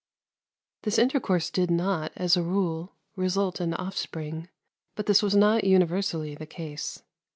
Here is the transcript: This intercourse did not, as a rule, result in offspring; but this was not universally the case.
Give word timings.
This 0.81 0.97
intercourse 0.97 1.51
did 1.51 1.69
not, 1.69 2.11
as 2.15 2.35
a 2.35 2.41
rule, 2.41 2.95
result 3.15 3.61
in 3.61 3.75
offspring; 3.75 4.49
but 4.95 5.05
this 5.05 5.21
was 5.21 5.35
not 5.35 5.63
universally 5.63 6.33
the 6.33 6.47
case. 6.47 7.03